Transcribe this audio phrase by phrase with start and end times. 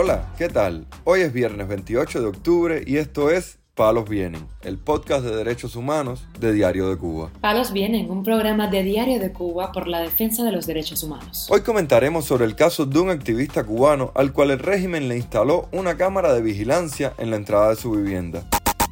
[0.00, 0.86] Hola, ¿qué tal?
[1.02, 5.74] Hoy es viernes 28 de octubre y esto es Palos Vienen, el podcast de derechos
[5.74, 7.32] humanos de Diario de Cuba.
[7.40, 11.48] Palos Vienen, un programa de Diario de Cuba por la defensa de los derechos humanos.
[11.50, 15.68] Hoy comentaremos sobre el caso de un activista cubano al cual el régimen le instaló
[15.72, 18.44] una cámara de vigilancia en la entrada de su vivienda.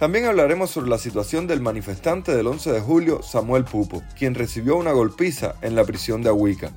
[0.00, 4.76] También hablaremos sobre la situación del manifestante del 11 de julio, Samuel Pupo, quien recibió
[4.76, 6.72] una golpiza en la prisión de Ahuica.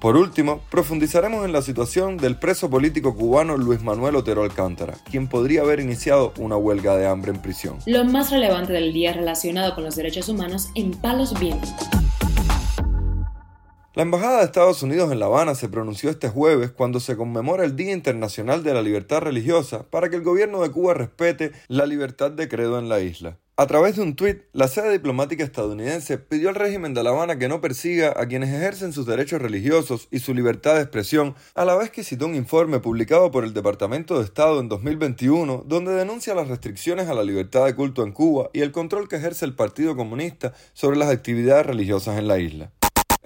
[0.00, 5.26] Por último, profundizaremos en la situación del preso político cubano Luis Manuel Otero Alcántara, quien
[5.26, 7.78] podría haber iniciado una huelga de hambre en prisión.
[7.86, 11.70] Lo más relevante del día relacionado con los derechos humanos en Palos Vientos.
[13.96, 17.64] La Embajada de Estados Unidos en La Habana se pronunció este jueves cuando se conmemora
[17.64, 21.86] el Día Internacional de la Libertad Religiosa para que el gobierno de Cuba respete la
[21.86, 23.38] libertad de credo en la isla.
[23.56, 27.38] A través de un tuit, la sede diplomática estadounidense pidió al régimen de La Habana
[27.38, 31.64] que no persiga a quienes ejercen sus derechos religiosos y su libertad de expresión, a
[31.64, 35.92] la vez que citó un informe publicado por el Departamento de Estado en 2021 donde
[35.92, 39.46] denuncia las restricciones a la libertad de culto en Cuba y el control que ejerce
[39.46, 42.72] el Partido Comunista sobre las actividades religiosas en la isla.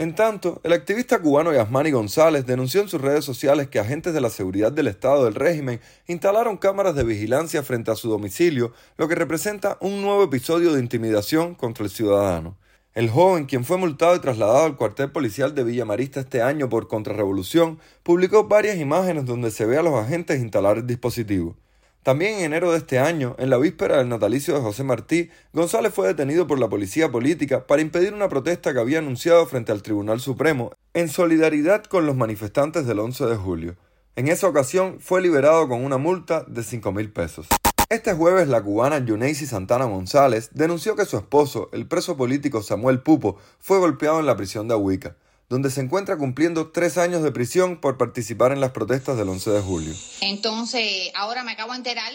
[0.00, 4.22] En tanto, el activista cubano Yasmani González denunció en sus redes sociales que agentes de
[4.22, 9.08] la seguridad del Estado del régimen instalaron cámaras de vigilancia frente a su domicilio, lo
[9.08, 12.56] que representa un nuevo episodio de intimidación contra el ciudadano.
[12.94, 16.70] El joven, quien fue multado y trasladado al cuartel policial de Villa Marista este año
[16.70, 21.56] por contrarrevolución, publicó varias imágenes donde se ve a los agentes instalar el dispositivo.
[22.02, 25.92] También en enero de este año, en la víspera del natalicio de José Martí, González
[25.92, 29.82] fue detenido por la policía política para impedir una protesta que había anunciado frente al
[29.82, 33.76] Tribunal Supremo en solidaridad con los manifestantes del 11 de julio.
[34.16, 37.46] En esa ocasión fue liberado con una multa de 5 mil pesos.
[37.90, 43.02] Este jueves la cubana Yuneisi Santana González denunció que su esposo, el preso político Samuel
[43.02, 45.16] Pupo, fue golpeado en la prisión de Ahuica
[45.50, 49.50] donde se encuentra cumpliendo tres años de prisión por participar en las protestas del 11
[49.50, 49.94] de julio.
[50.20, 52.12] Entonces, ahora me acabo de enterar,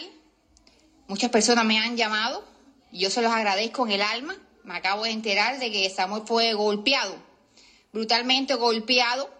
[1.06, 2.42] muchas personas me han llamado,
[2.92, 6.54] yo se los agradezco en el alma, me acabo de enterar de que Samuel fue
[6.54, 7.14] golpeado,
[7.92, 9.30] brutalmente golpeado.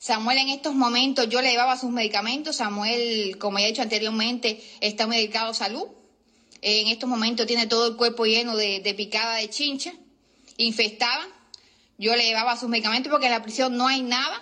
[0.00, 5.06] Samuel en estos momentos yo le llevaba sus medicamentos, Samuel, como he dicho anteriormente, está
[5.06, 5.86] medicado a salud.
[6.62, 9.92] En estos momentos tiene todo el cuerpo lleno de, de picada de chincha,
[10.56, 11.28] infestada
[12.00, 14.40] yo le llevaba sus medicamentos porque en la prisión no hay nada.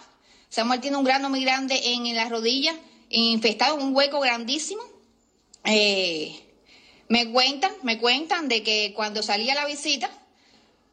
[0.48, 2.76] Samuel tiene un grano muy grande en, las rodillas,
[3.10, 4.80] infestado, un hueco grandísimo.
[5.64, 6.40] Eh,
[7.08, 10.08] me cuentan, me cuentan de que cuando salía la visita,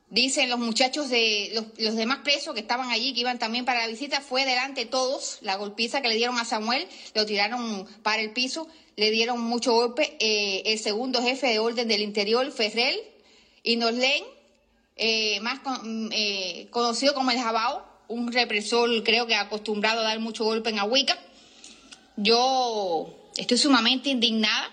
[0.09, 3.87] dicen los muchachos de los, demás presos que estaban allí, que iban también para la
[3.87, 8.23] visita, fue delante de todos la golpiza que le dieron a Samuel, lo tiraron para
[8.23, 10.17] el piso, le dieron mucho golpe.
[10.19, 12.99] Eh, el segundo jefe de orden del interior, Ferrell,
[13.61, 14.23] y nos leen
[14.95, 20.19] eh, más mm, eh, conocido como el Jabao, un represor creo que acostumbrado a dar
[20.19, 21.17] mucho golpe en Ahuica.
[22.15, 24.71] Yo estoy sumamente indignada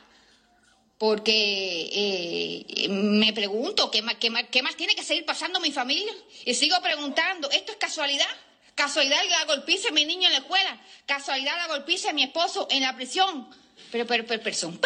[0.99, 6.12] porque eh, me pregunto ¿qué más, más, más tiene que seguir pasando mi familia.
[6.44, 8.28] Y sigo preguntando, ¿esto es casualidad?
[8.75, 10.81] Casualidad la golpiza a mi niño en la escuela.
[11.06, 13.49] Casualidad la golpiza a mi esposo en la prisión.
[13.91, 14.78] Pero, pero, pero, pero son.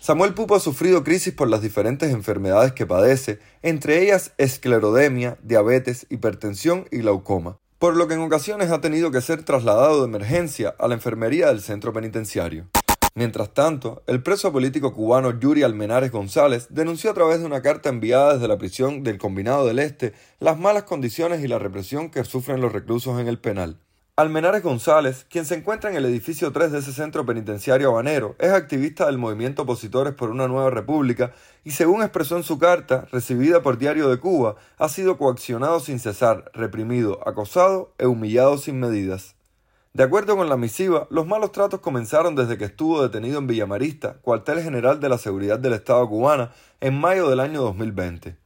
[0.00, 6.06] Samuel Pupo ha sufrido crisis por las diferentes enfermedades que padece, entre ellas esclerodemia, diabetes,
[6.08, 10.74] hipertensión y glaucoma, por lo que en ocasiones ha tenido que ser trasladado de emergencia
[10.78, 12.66] a la enfermería del centro penitenciario.
[13.14, 17.90] Mientras tanto, el preso político cubano Yuri Almenares González denunció a través de una carta
[17.90, 22.24] enviada desde la prisión del Combinado del Este las malas condiciones y la represión que
[22.24, 23.76] sufren los reclusos en el penal.
[24.20, 28.50] Almenares González, quien se encuentra en el edificio 3 de ese centro penitenciario habanero, es
[28.50, 31.32] activista del movimiento Opositores por una Nueva República
[31.64, 35.98] y según expresó en su carta, recibida por Diario de Cuba, ha sido coaccionado sin
[35.98, 39.36] cesar, reprimido, acosado e humillado sin medidas.
[39.94, 44.18] De acuerdo con la misiva, los malos tratos comenzaron desde que estuvo detenido en Villamarista,
[44.20, 46.52] cuartel general de la Seguridad del Estado cubana,
[46.82, 48.36] en mayo del año 2020.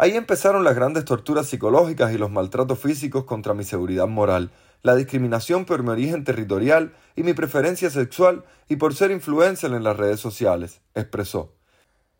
[0.00, 4.52] Ahí empezaron las grandes torturas psicológicas y los maltratos físicos contra mi seguridad moral,
[4.82, 9.82] la discriminación por mi origen territorial y mi preferencia sexual y por ser influencer en
[9.82, 11.52] las redes sociales, expresó.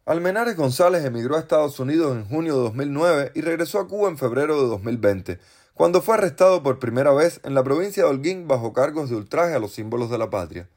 [0.06, 4.18] Almenares González emigró a Estados Unidos en junio de 2009 y regresó a Cuba en
[4.18, 5.38] febrero de 2020,
[5.72, 9.54] cuando fue arrestado por primera vez en la provincia de Holguín bajo cargos de ultraje
[9.54, 10.68] a los símbolos de la patria.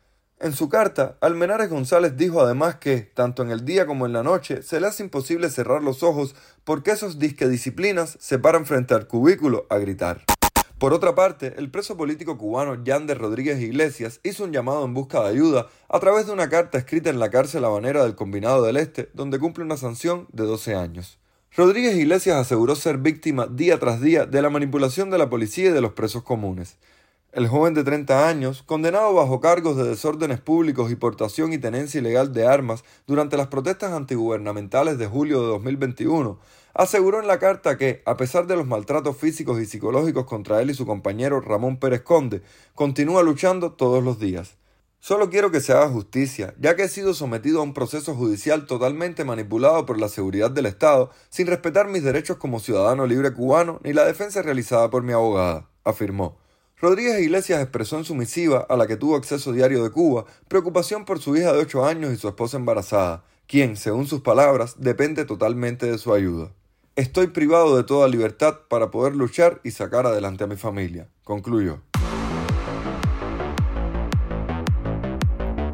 [0.44, 4.24] En su carta, Almenares González dijo además que, tanto en el día como en la
[4.24, 6.34] noche, se le hace imposible cerrar los ojos
[6.64, 10.24] porque esos disquedisciplinas se paran frente al cubículo a gritar.
[10.80, 15.22] Por otra parte, el preso político cubano Yander Rodríguez Iglesias hizo un llamado en busca
[15.22, 18.78] de ayuda a través de una carta escrita en la cárcel habanera del Combinado del
[18.78, 21.20] Este, donde cumple una sanción de 12 años.
[21.56, 25.74] Rodríguez Iglesias aseguró ser víctima día tras día de la manipulación de la policía y
[25.74, 26.78] de los presos comunes.
[27.33, 32.01] El joven de 30 años, condenado bajo cargos de desórdenes públicos y portación y tenencia
[32.01, 36.38] ilegal de armas durante las protestas antigubernamentales de julio de 2021,
[36.74, 40.72] aseguró en la carta que, a pesar de los maltratos físicos y psicológicos contra él
[40.72, 42.42] y su compañero Ramón Pérez Conde,
[42.75, 44.57] continúa luchando todos los días.
[45.00, 48.66] Solo quiero que se haga justicia, ya que he sido sometido a un proceso judicial
[48.66, 53.80] totalmente manipulado por la seguridad del Estado, sin respetar mis derechos como ciudadano libre cubano
[53.86, 56.41] ni la defensa realizada por mi abogada, afirmó.
[56.81, 61.06] Rodríguez Iglesias expresó en su misiva, a la que tuvo acceso diario de Cuba, preocupación
[61.06, 65.25] por su hija de 8 años y su esposa embarazada, quien, según sus palabras, depende
[65.25, 66.51] totalmente de su ayuda.
[66.95, 71.81] Estoy privado de toda libertad para poder luchar y sacar adelante a mi familia, concluyó.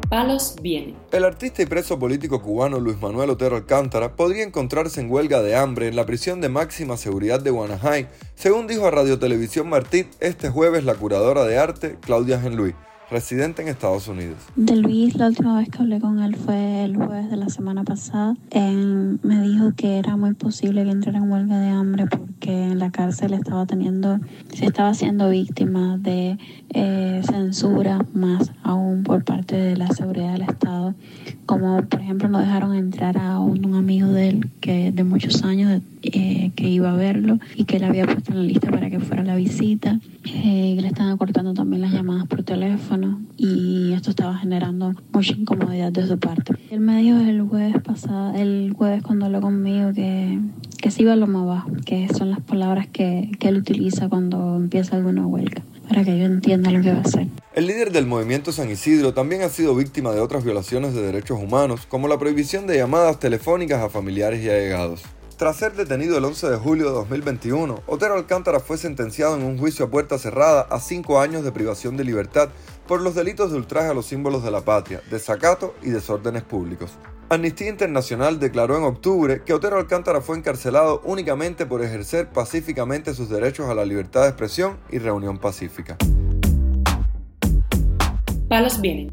[0.08, 0.96] Palos vienen.
[1.12, 5.56] El artista y preso político cubano Luis Manuel Otero Alcántara podría encontrarse en huelga de
[5.56, 10.06] hambre en la prisión de máxima seguridad de Guanajay, según dijo a Radio Televisión Martí
[10.20, 12.74] este jueves la curadora de arte Claudia Genluí
[13.10, 14.36] residente en Estados Unidos.
[14.56, 17.84] De Luis, la última vez que hablé con él fue el jueves de la semana
[17.84, 18.34] pasada.
[18.52, 22.90] me dijo que era muy posible que entrara en huelga de hambre porque en la
[22.90, 24.18] cárcel estaba teniendo,
[24.52, 26.38] se estaba siendo víctima de
[26.70, 30.94] eh, censura, más aún por parte de la seguridad del Estado.
[31.46, 35.82] Como por ejemplo no dejaron entrar a un, amigo de él que de muchos años
[36.02, 38.98] eh, que iba a verlo y que le había puesto en la lista para que
[38.98, 40.00] fuera a la visita.
[40.24, 42.97] Eh, le estaban cortando también las llamadas por teléfono
[43.36, 46.54] y esto estaba generando mucha incomodidad de su parte.
[46.70, 50.38] Él me dijo el jueves pasado, el jueves cuando habló conmigo que,
[50.78, 54.08] que se iba a lo más bajo, que son las palabras que, que él utiliza
[54.08, 57.26] cuando empieza alguna huelga para que yo entienda lo que va a hacer.
[57.54, 61.40] El líder del movimiento San Isidro también ha sido víctima de otras violaciones de derechos
[61.42, 65.02] humanos, como la prohibición de llamadas telefónicas a familiares y allegados.
[65.38, 69.56] Tras ser detenido el 11 de julio de 2021, Otero Alcántara fue sentenciado en un
[69.56, 72.48] juicio a puerta cerrada a cinco años de privación de libertad
[72.88, 76.90] por los delitos de ultraje a los símbolos de la patria, desacato y desórdenes públicos.
[77.28, 83.28] Amnistía Internacional declaró en octubre que Otero Alcántara fue encarcelado únicamente por ejercer pacíficamente sus
[83.28, 85.96] derechos a la libertad de expresión y reunión pacífica.
[88.48, 89.12] Palos vienen